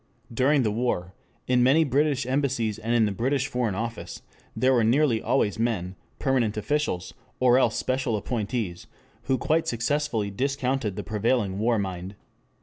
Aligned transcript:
During 0.33 0.63
the 0.63 0.71
war 0.71 1.13
in 1.45 1.61
many 1.61 1.83
British 1.83 2.25
Embassies 2.25 2.79
and 2.79 2.95
in 2.95 3.05
the 3.05 3.11
British 3.11 3.45
Foreign 3.45 3.75
Office 3.75 4.23
there 4.55 4.73
were 4.73 4.83
nearly 4.83 5.21
always 5.21 5.59
men, 5.59 5.95
permanent 6.17 6.57
officials 6.57 7.13
or 7.39 7.59
else 7.59 7.75
special 7.75 8.17
appointees, 8.17 8.87
who 9.25 9.37
quite 9.37 9.67
successfully 9.67 10.31
discounted 10.31 10.95
the 10.95 11.03
prevailing 11.03 11.59
war 11.59 11.77
mind. 11.77 12.15